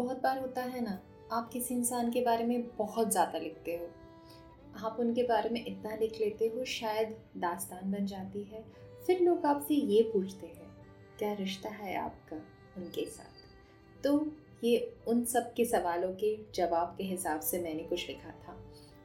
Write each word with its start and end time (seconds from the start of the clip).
बहुत 0.00 0.22
बार 0.22 0.38
होता 0.38 0.62
है 0.64 0.80
ना, 0.80 0.98
आप 1.32 1.48
किसी 1.52 1.74
इंसान 1.74 2.10
के 2.10 2.20
बारे 2.20 2.44
में 2.44 2.62
बहुत 2.76 3.10
ज़्यादा 3.12 3.38
लिखते 3.38 3.72
हो। 3.76 4.86
आप 4.86 4.96
उनके 5.00 5.22
बारे 5.22 5.50
में 5.50 5.64
इतना 5.66 5.94
लिख 5.96 6.20
लेते 6.20 6.46
हो, 6.46 6.64
शायद 6.66 7.16
दास्तान 7.36 7.90
बन 7.92 8.06
जाती 8.06 8.42
है। 8.44 8.64
फिर 9.06 9.20
लोग 9.20 9.46
आपसे 9.46 9.74
ये 9.74 10.02
पूछते 10.12 10.46
हैं, 10.46 10.70
क्या 11.18 11.32
रिश्ता 11.32 11.68
है 11.68 11.96
आपका 11.96 12.36
उनके 12.76 13.04
साथ? 13.06 14.02
तो 14.04 14.26
ये 14.64 14.92
उन 15.08 15.24
सब 15.24 15.52
के 15.54 15.64
सवालों 15.64 16.12
के 16.14 16.36
जवाब 16.54 16.94
के 16.98 17.04
हिसाब 17.04 17.40
से 17.40 17.62
मैंने 17.62 17.82
कुछ 17.82 18.08
लिखा 18.08 18.30
था। 18.40 18.56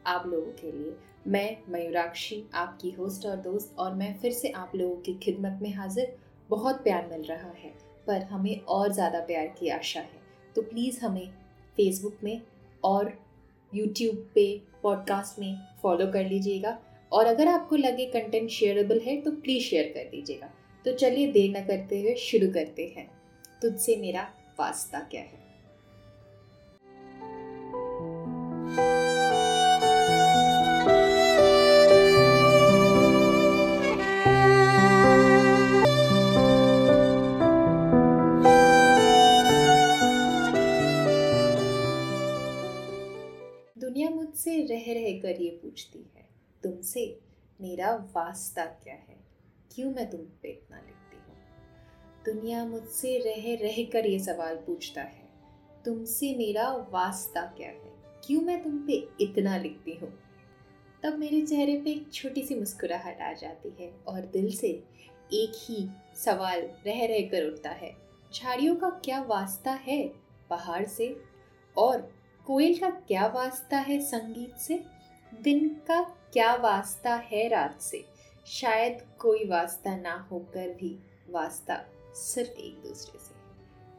आप 0.06 0.28
लोगों 0.28 0.52
के 0.52 0.72
लिए, 0.72 0.96
मैं 1.28 1.58
मयूराक्षी, 1.70 2.44
आपकी 2.56 2.92
होस्ट 2.92 3.26
और 3.26 3.36
दोस्त, 3.44 3.76
और 3.80 3.94
मैं 3.94 4.14
फिर 4.20 4.32
से 4.32 4.50
आप 4.50 4.76
लोगों 4.76 5.02
की 5.02 5.14
खिदमत 5.14 5.60
में 5.62 5.74
हाजिर। 5.74 6.18
बहुत 6.50 6.84
प्यार 6.84 7.08
मिल 7.08 7.24
रहा 7.24 7.52
है, 7.54 7.74
पर 8.08 8.22
हमें 8.24 8.60
और 8.60 8.92
ज़्यादा 8.94 9.20
प्यार 9.20 9.56
की 9.60 9.70
आशा 9.70 10.00
है। 10.00 10.24
तो 10.56 10.62
प्लीज़ 10.62 11.00
हमें 11.06 11.28
फेसबुक 11.78 12.18
में 12.24 12.42
और 12.84 13.14
यूट्यूब 13.76 14.32
पे 14.36 14.62
पॉडकास्ट 14.84 15.40
में 15.40 15.58
फॉलो 15.84 16.08
कर 16.08 16.26
लीजिएगा। 16.26 16.80
और 17.12 17.26
अगर 17.26 17.48
आपको 17.48 17.76
लगे 17.76 18.06
कंटेंट 18.06 18.50
शेयरेबल 18.50 19.00
है 19.00 19.22
तो 19.22 19.32
प्लीज़ 19.32 19.64
शेयर 19.64 19.92
कर 19.94 20.10
दीजिएगा। 20.10 20.50
तो 20.86 20.94
चलिए 20.94 21.32
देर 21.32 21.50
न 21.58 21.66
करते 21.66 22.02
हुए 22.02 22.16
शुरू 22.16 22.48
करते 22.48 22.94
हैं। 22.98 23.10
तुझसे 23.62 23.96
मेरा 23.96 24.30
वास्ता 24.60 25.00
क्या 25.00 25.22
है? 25.22 25.45
रह 44.52 44.86
रह 44.94 45.20
कर 45.22 45.42
ये 45.42 45.50
पूछती 45.64 46.00
है, 46.16 46.28
तुमसे 46.64 47.20
मेरा 47.60 47.96
वास्ता 48.16 48.66
क्या 48.66 48.94
है? 48.94 49.18
क्यों 49.72 49.92
मैं 49.92 50.10
तुम 50.10 50.22
पे 50.42 50.50
इतना 50.50 50.78
लिखती 50.78 51.18
हूँ? 51.18 51.36
दुनिया 52.26 52.66
मुझसे 52.66 53.18
रह 53.18 53.54
रह 53.64 53.84
कर 53.84 54.06
ये 54.06 54.20
सवाल 54.20 54.56
पूछता 54.56 55.02
है, 55.02 55.28
तुमसे 55.86 56.36
मेरा 56.36 56.70
वास्ता 56.92 57.42
क्या 57.58 57.68
है? 57.68 57.94
क्यों 58.24 58.42
मैं 58.42 58.64
तुम 58.64 58.78
पे 58.78 59.08
इतना 59.22 59.58
लिखती 59.58 59.94
हूँ? 59.94 60.14
तब 61.04 61.18
मेरे 61.20 61.42
चेहरे 61.42 61.82
पे 61.82 61.92
एक 61.92 62.12
छोटी 62.14 62.42
सी 62.42 62.56
मुस्कुराहट 62.56 63.22
आ 63.22 63.32
जाती 63.34 63.70
है 63.80 63.92
और 64.08 64.26
दिल 64.26 64.52
से 64.52 64.68
एक 65.34 65.52
ही 65.56 65.88
सवाल 66.16 66.62
रह 66.86 67.06
रह 67.06 67.28
कर 67.30 67.48
उठता 67.48 67.70
है, 67.70 67.96
झाड़ियों 68.34 68.76
का 68.76 68.90
क्या 69.06 69.22
वास्ता 69.22 69.72
है? 69.72 70.08
पहाड़ 70.50 70.86
से? 70.86 71.16
और 71.78 72.15
कोयल 72.48 72.78
का 72.78 72.90
क्या 72.90 73.28
वास्ता 73.28 73.78
है 73.78 74.02
संगीत 74.02 74.56
से? 74.56 74.84
दिन 75.42 75.70
का 75.70 76.02
क्या 76.34 76.56
वास्ता 76.56 77.16
है 77.16 77.48
रात 77.48 77.82
से? 77.82 78.06
शायद 78.46 79.08
कोई 79.20 79.48
वास्ता 79.48 79.96
ना 79.96 80.28
होकर 80.32 80.70
भी 80.70 81.00
वास्ता 81.30 81.86
सिर्फ़ 82.14 82.52
एक 82.52 82.82
दूसरे 82.82 83.20
से 83.20 83.36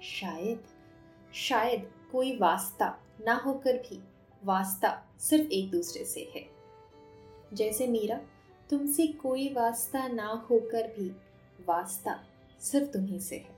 शायद 0.03 0.65
शायद 1.35 1.93
कोई 2.13 2.39
वास्ता 2.39 2.99
ना 3.27 3.35
होकर 3.35 3.77
भी 3.77 4.03
वास्ता 4.45 5.05
सिर्फ़ 5.21 5.51
एक 5.51 5.71
दूसरे 5.71 6.05
से 6.05 6.33
है। 6.35 6.47
जैसे 7.53 7.87
मेरा, 7.87 8.21
तुमसे 8.71 9.07
कोई 9.07 9.53
वास्ता 9.53 10.09
ना 10.09 10.47
होकर 10.51 10.87
भी 10.87 11.09
वास्ता 11.67 12.25
सिर्फ़ 12.61 12.89
तुम्ही 12.89 13.21
से 13.21 13.37
है। 13.37 13.57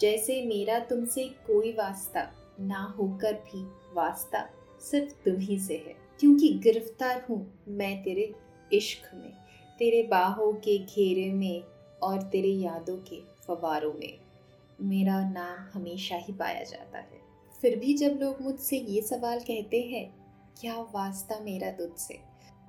जैसे 0.00 0.46
मेरा, 0.46 0.78
तुमसे 0.78 1.28
कोई 1.28 1.72
वास्ता 1.72 2.32
ना 2.62 2.94
होकर 2.98 3.32
भी 3.34 3.64
वास्ता 3.94 4.48
सिर्फ़ 4.80 5.12
तुम्ही 5.24 5.58
से 5.58 5.76
है। 5.86 5.96
क्योंकि 6.20 6.48
गिरफ़्तार 6.48 7.26
हूँ 7.30 7.64
मैं 7.68 8.02
तेरे 8.02 8.32
इश्क 8.72 9.14
में, 9.14 9.32
तेरे 9.78 10.02
बाहों 10.02 10.52
के 10.52 10.78
घेरे 10.78 11.32
में 11.32 11.62
और 12.02 12.22
तेरे 12.22 12.48
यादों 12.48 12.96
के 12.96 13.20
फवारों 13.46 13.92
में। 13.92 14.18
मेरा 14.80 15.20
नाम 15.30 15.68
हमेशा 15.72 16.16
ही 16.16 16.32
पाया 16.32 16.62
जाता 16.62 16.98
है। 16.98 17.20
फिर 17.62 17.78
भी 17.78 17.94
जब 17.94 18.18
लोग 18.22 18.40
मुझसे 18.40 18.78
ये 18.78 19.02
सवाल 19.02 19.40
कहते 19.40 19.80
हैं, 19.80 20.14
क्या 20.60 20.80
वास्ता 20.80 21.40
मेरा 21.40 21.70
तुझसे 21.70 22.18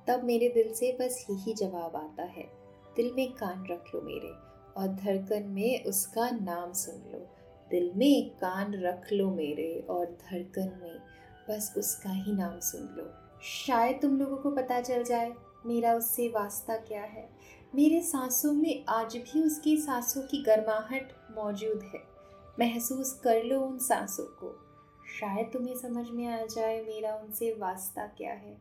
तब 0.07 0.23
मेरे 0.23 0.49
दिल 0.49 0.73
से 0.73 0.97
बस 1.01 1.25
यही 1.29 1.53
जवाब 1.53 1.95
आता 1.95 2.23
है, 2.23 2.49
दिल 2.95 3.11
में 3.15 3.31
कान 3.31 3.65
रख 3.71 3.95
लो 3.95 4.01
मेरे 4.01 4.31
और 4.77 4.87
धड़कन 4.87 5.43
में 5.49 5.83
उसका 5.83 6.29
नाम 6.29 6.73
सुन 6.73 7.11
लो। 7.11 7.27
दिल 7.73 7.91
में 7.95 8.29
कान 8.29 8.73
रख 8.73 9.13
लो 9.13 9.31
मेरे 9.31 9.85
और 9.89 10.05
धड़कन 10.05 10.79
में 10.83 10.99
बस 11.49 11.73
उसका 11.77 12.09
ही 12.09 12.31
नाम 12.31 12.59
सुन 12.59 12.81
लो। 12.81 13.13
शायद 13.43 13.99
तुम 14.01 14.19
लोगों 14.19 14.37
को 14.37 14.51
पता 14.51 14.81
चल 14.81 15.03
जाए 15.03 15.33
मेरा 15.65 15.93
उससे 15.93 16.27
वास्ता 16.27 16.75
क्या 16.75 17.01
है। 17.01 17.29
मेरे 17.75 18.01
सांसों 18.01 18.53
में 18.53 18.85
आज 18.89 19.17
भी 19.17 19.43
उसकी 19.43 19.77
सांसों 19.77 20.21
की 20.21 20.43
गर्माहट 20.43 21.11
मौजूद 21.35 21.81
है। 21.83 21.99
महसूस 22.59 23.21
कर 23.23 23.43
लो 23.43 23.61
उन 23.61 23.79
सांसों 23.79 24.23
को। 24.23 24.65
शायद 25.19 25.49
तुम्हें 25.53 25.75
समझ 25.75 26.09
में 26.09 26.27
आ 26.27 26.45
जाए 26.45 26.81
मेरा 26.81 27.15
उनसे 27.15 27.53
वास्ता 27.53 28.05
क्या 28.07 28.33
है। 28.33 28.57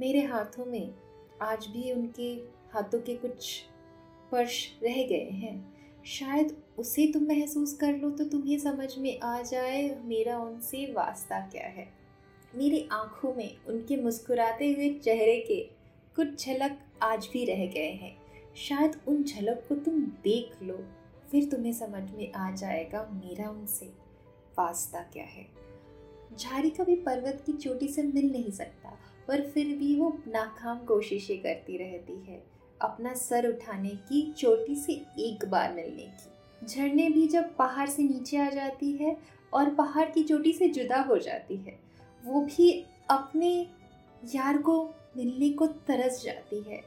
मेरे 0.00 0.20
हाथों 0.20 0.66
में 0.66 0.94
आज 1.42 1.66
भी 1.66 1.92
उनके 1.92 2.34
हाथों 2.74 3.00
के 3.00 3.16
कुछ 3.16 3.44
स्पर्श 3.44 4.78
रह 4.82 5.06
गए 5.06 5.30
हैं। 5.30 5.81
शायद 6.04 6.56
उसे 6.78 7.06
तुम 7.12 7.24
महसूस 7.24 7.72
कर 7.74 7.96
लो 7.96 8.10
तो 8.10 8.24
तुम्हें 8.24 8.58
समझ 8.58 8.88
में 8.98 9.20
आ 9.20 9.40
जाए 9.42 9.82
मेरा 10.04 10.38
उनसे 10.38 10.84
वास्ता 10.92 11.40
क्या 11.46 11.66
है। 11.66 11.86
मेरी 12.54 12.86
आँखों 12.92 13.34
में 13.34 13.56
उनके 13.68 13.96
मुस्कुराते 13.96 14.72
हुए 14.72 14.88
चेहरे 14.94 15.36
के 15.40 15.60
कुछ 16.16 16.44
झलक 16.46 16.78
आज 17.02 17.28
भी 17.32 17.44
रह 17.44 17.66
गए 17.66 17.90
हैं। 17.92 18.14
शायद 18.56 19.00
उन 19.08 19.22
झलक 19.22 19.64
को 19.68 19.74
तुम 19.74 20.00
देख 20.24 20.62
लो, 20.62 20.78
फिर 21.30 21.48
तुम्हें 21.50 21.72
समझ 21.72 22.10
में 22.10 22.32
आ 22.32 22.50
जाएगा 22.50 23.08
मेरा 23.14 23.48
उनसे 23.50 23.86
वास्ता 24.58 25.00
क्या 25.12 25.24
है। 25.24 25.46
झाड़ी 26.38 26.70
कभी 26.70 26.96
पर्वत 26.96 27.42
की 27.46 27.52
चोटी 27.52 27.88
से 27.88 28.02
मिल 28.02 28.30
नहीं 28.32 28.50
सकता, 28.50 28.98
पर 29.28 29.40
फिर 29.42 29.76
भी 29.76 29.94
वो 30.00 30.08
नाकाम 30.28 30.78
कोशिशें 30.78 31.38
करती 31.38 31.76
रहती 31.76 32.12
है। 32.12 32.42
अपना 32.82 33.12
सर 33.14 33.48
उठाने 33.48 33.90
की 34.08 34.22
चोटी 34.32 34.76
से 34.76 34.92
एक 35.20 35.44
बार 35.50 35.72
मिलने 35.72 36.02
की। 36.02 36.66
झरने 36.66 37.08
भी 37.08 37.26
जब 37.28 37.54
पहाड़ 37.56 37.88
से 37.88 38.02
नीचे 38.02 38.36
आ 38.36 38.48
जाती 38.50 38.90
है 38.92 39.16
और 39.52 39.70
पहाड़ 39.74 40.08
की 40.10 40.22
चोटी 40.22 40.52
से 40.52 40.68
जुदा 40.68 41.00
हो 41.00 41.18
जाती 41.18 41.56
है, 41.56 41.78
वो 42.24 42.40
भी 42.40 42.70
अपने 43.10 43.54
यार 44.34 44.58
को 44.58 44.82
मिलने 45.16 45.48
को 45.50 45.66
तरस 45.66 46.22
जाती 46.24 46.62
है, 46.62 46.80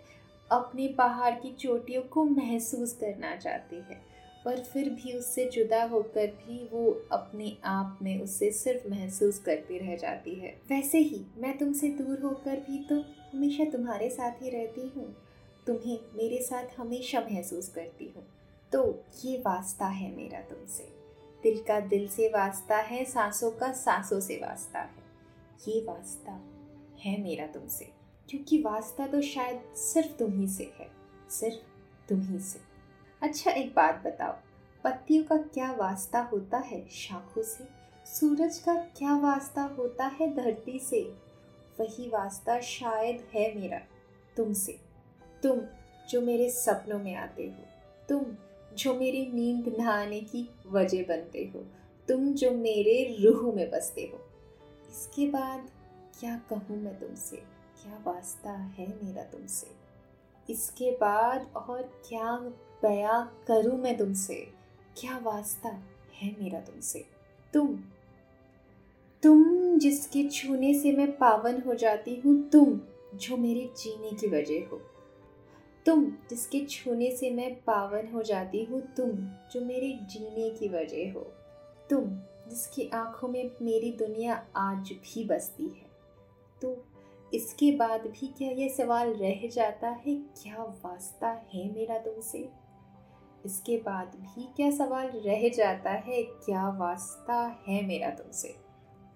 अपने 0.49 0.87
पहाड़ 0.87 1.33
की 1.33 1.51
चोटियों 1.51 2.01
को 2.03 2.23
महसूस 2.25 2.93
करना 2.93 3.35
चाहती 3.35 3.75
है, 3.75 3.99
पर 4.45 4.59
फिर 4.63 4.89
भी 4.91 5.13
उससे 5.13 5.45
जुदा 5.45 5.83
होकर 5.83 6.27
भी 6.37 6.57
वो 6.71 6.89
अपने 7.11 7.51
आप 7.65 7.99
में 8.01 8.21
उससे 8.21 8.51
सिर्फ़ 8.51 8.87
महसूस 8.89 9.39
करती 9.39 9.77
रह 9.79 9.95
जाती 9.95 10.35
है। 10.35 10.55
वैसे 10.69 10.97
ही 10.99 11.21
मैं 11.37 11.57
तुमसे 11.57 11.89
दूर 11.91 12.19
होकर 12.23 12.59
भी 12.61 12.83
तो 12.83 13.03
हमेशा 13.33 13.65
तुम्हारे 13.71 14.09
साथ 14.09 14.41
ही 14.41 14.49
रहती 14.49 14.91
हूँ। 14.95 15.13
तुम्हें 15.67 15.99
मेरे 16.13 16.41
साथ 16.41 16.79
हमेशा 16.79 17.19
महसूस 17.19 17.69
करती 17.69 18.13
हूँ। 18.15 18.27
तो 18.71 19.03
ये 19.25 19.37
वास्ता 19.37 19.85
है 19.85 20.15
मेरा 20.15 20.41
तुमसे। 20.41 20.83
दिल 21.43 21.63
का 21.63 21.79
दिल 21.79 22.07
से 22.07 22.27
वास्ता 22.27 22.77
है, 22.77 23.05
सांसों 23.05 23.51
का 23.51 23.71
सांसों 23.71 24.19
से 24.19 24.35
वास्ता 24.35 24.79
है। 24.79 25.03
ये 25.67 25.81
वास्ता 25.81 26.31
है 26.99 27.23
मेरा 27.23 27.47
तुमसे। 27.47 27.85
क्योंकि 28.29 28.61
वास्ता 28.61 29.07
तो 29.07 29.21
शायद 29.21 29.75
सिर्फ़ 29.75 30.11
तुम 30.17 30.39
ही 30.39 30.47
से 30.47 30.73
है। 30.79 30.91
सिर्फ़ 31.29 31.57
तुम 32.09 32.21
ही 32.21 32.39
से। 32.39 32.59
अच्छा 33.21 33.51
एक 33.51 33.75
बात 33.75 33.95
बताओ। 34.05 34.33
पत्तियों 34.83 35.23
का 35.23 35.37
क्या 35.37 35.71
वास्ता 35.71 36.19
होता 36.21 36.57
है 36.57 36.89
शाखों 36.89 37.43
से? 37.43 37.67
सूरज 38.05 38.57
का 38.57 38.75
क्या 38.75 39.17
वास्ता 39.17 39.61
होता 39.61 40.05
है 40.05 40.35
धरती 40.35 40.79
से? 40.79 41.01
वही 41.79 42.09
वास्ता 42.09 42.59
शायद 42.59 43.27
है 43.33 43.59
मेरा 43.59 43.81
तुमसे। 44.37 44.84
तुम 45.45 45.61
जो 46.09 46.21
मेरे 46.21 46.49
सपनों 46.49 46.99
में 46.99 47.15
आते 47.15 47.43
हो, 47.43 47.63
तुम 48.09 48.25
जो 48.75 48.93
मेरी 48.93 49.25
नींद 49.33 49.75
न 49.79 49.83
आने 49.83 50.21
की 50.21 50.49
वजह 50.67 51.03
बनते 51.03 51.51
हो, 51.55 51.59
तुम 52.07 52.33
जो 52.33 52.51
मेरे 52.51 53.17
रूह 53.21 53.55
में 53.55 53.71
बसते 53.71 54.01
हो। 54.01 54.19
इसके 54.89 55.27
बाद 55.27 55.69
क्या 56.19 56.41
कहूँ 56.49 56.77
मैं 56.77 56.99
तुमसे? 56.99 57.37
क्या 57.81 58.03
वास्ता 58.07 58.51
है 58.51 58.87
मेरा 59.03 59.23
तुमसे? 59.23 59.67
इसके 60.49 60.91
बाद 60.91 61.53
और 61.55 61.81
क्या 61.81 62.37
बया 62.81 63.31
करूँ 63.47 63.77
मैं 63.77 63.97
तुमसे? 63.97 64.35
क्या 64.97 65.19
वास्ता 65.23 65.69
है 66.15 66.35
मेरा 66.41 66.59
तुमसे? 66.59 67.05
तुम 67.53 67.79
तुम 69.23 69.79
जिसके 69.79 70.29
छूने 70.29 70.73
से 70.73 70.91
मैं 70.91 71.17
पावन 71.17 71.61
हो 71.61 71.73
जाती 71.73 72.15
हूँ, 72.15 72.49
तुम 72.49 72.81
जो 73.15 73.37
मेरे 73.37 73.69
जीने 73.77 74.11
की 74.11 74.27
वजह 74.27 74.69
हो। 74.71 74.81
तुम 75.85 76.05
जिसके 76.29 76.65
छूने 76.65 77.11
से 77.11 77.29
मैं 77.31 77.55
पावन 77.55 78.07
हो 78.13 78.21
जाती 78.23 78.63
हूँ, 78.63 78.81
तुम 78.97 79.09
जो 79.51 79.65
मेरे 79.65 79.99
जीने 80.01 80.49
की 80.49 80.67
वजह 80.67 81.13
हो। 81.13 81.21
तुम 81.89 82.05
जिसकी 82.49 82.89
आँखों 82.89 83.27
में 83.27 83.51
मेरी 83.61 83.91
दुनिया 83.91 84.45
आज 84.55 84.91
भी 84.91 85.23
बसती 85.23 85.63
है। 85.63 85.85
तो 86.61 86.85
इसके 87.33 87.71
बाद 87.71 88.01
भी 88.01 88.27
क्या 88.27 88.49
यह 88.49 88.69
सवाल 88.69 89.13
रह 89.13 89.47
जाता 89.47 89.89
है, 89.89 90.15
क्या 90.15 90.63
वास्ता 90.85 91.27
है 91.53 91.73
मेरा 91.73 91.97
तुमसे? 91.97 92.49
इसके 93.45 93.77
बाद 93.77 94.11
भी 94.15 94.47
क्या 94.55 94.71
सवाल 94.71 95.07
रह 95.07 95.49
जाता 95.49 95.91
है, 95.91 96.23
क्या 96.23 96.69
वास्ता 96.69 97.61
है 97.67 97.85
मेरा 97.85 98.09
तुमसे? 98.09 98.55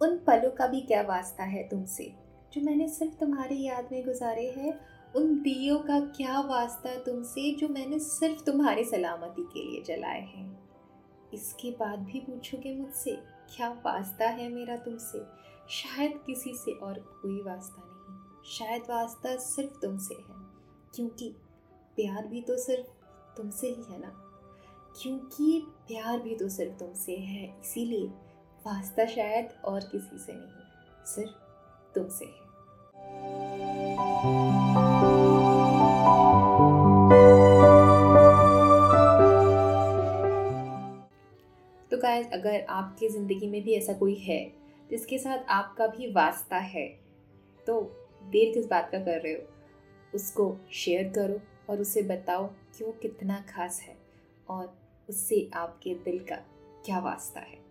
उन 0.01 0.17
पलों 0.17 0.51
का 0.51 0.67
भी 0.67 0.81
क्या 0.81 1.01
वास्ता 1.01 1.43
है 1.43 1.67
तुमसे, 1.69 2.13
जो 2.53 2.61
मैंने 2.61 2.87
सिर्फ़ 2.87 3.13
तुम्हारी 3.13 3.63
याद 3.63 3.89
में 3.91 4.05
गुजारे 4.05 4.49
हैं 4.49 4.98
उन 5.15 5.41
दियों 5.41 5.79
का 5.79 5.99
क्या 5.99 6.39
वास्ता 6.39 6.95
तुमसे 6.95 7.55
जो 7.55 7.67
मैंने 7.67 7.99
सिर्फ़ 7.99 8.43
तुम्हारी 8.43 8.83
सलामती 8.83 9.43
के 9.43 9.63
लिए 9.63 9.83
जलाए 9.83 10.21
हैं? 10.21 10.69
इसके 11.33 11.71
बाद 11.71 11.99
भी 11.99 12.19
पूछोगे 12.19 12.75
मुझसे, 12.75 13.11
क्या 13.55 13.69
वास्ता 13.69 14.29
है 14.29 14.49
मेरा 14.49 14.75
तुमसे? 14.75 15.25
शायद 15.69 16.23
किसी 16.25 16.53
से 16.53 16.71
और 16.71 16.99
कोई 16.99 17.41
वास्ता 17.41 17.83
नहीं। 17.85 18.43
शायद 18.45 18.81
वास्ता 18.81 19.37
सिर्फ़ 19.37 19.79
तुमसे 19.81 20.15
है। 20.15 20.35
क्योंकि 20.95 21.35
प्यार 21.95 22.27
भी 22.27 22.41
तो 22.41 22.57
सिर्फ़ 22.57 22.87
तुमसे 23.37 23.67
ही 23.67 23.83
है 23.93 23.99
ना? 23.99 24.25
क्योंकि 25.01 25.67
प्यार 25.67 26.19
भी 26.19 26.35
तो 26.35 26.49
सिर्फ़ 26.49 26.73
तुमसे 26.73 27.15
है, 27.15 27.59
इसीलिए 27.59 28.07
वास्ता 28.67 29.05
शायद 29.05 29.61
और 29.65 29.79
किसी 29.79 30.17
से 30.17 30.33
नहीं, 30.33 31.05
सिर्फ़ 31.05 31.31
तुमसे 31.95 32.25
है। 32.25 32.48
तो 41.91 41.97
गाइस 41.97 42.27
अगर 42.33 42.65
आपकी 42.69 43.07
ज़िंदगी 43.09 43.47
में 43.47 43.61
भी 43.63 43.73
ऐसा 43.73 43.93
कोई 43.93 44.15
है, 44.15 44.39
जिसके 44.89 45.17
साथ 45.17 45.49
आपका 45.49 45.87
भी 45.87 46.11
वास्ता 46.11 46.57
है 46.57 46.87
तो 47.67 47.81
देर 48.23 48.53
किस 48.53 48.67
बात 48.69 48.89
का 48.91 48.99
कर 48.99 49.21
रहे 49.21 49.33
हो? 49.33 49.41
उसको 50.15 50.55
शेयर 50.73 51.09
करो 51.09 51.39
और 51.69 51.81
उसे 51.81 52.01
बताओ 52.01 52.45
कि 52.47 52.83
वो 52.83 52.91
कितना 52.91 53.43
खास 53.49 53.81
है 53.81 53.97
और 54.49 54.77
उससे 55.09 55.49
आपके 55.53 55.93
दिल 55.95 56.19
का 56.19 56.35
क्या 56.85 56.99
वास्ता 56.99 57.39
है। 57.39 57.68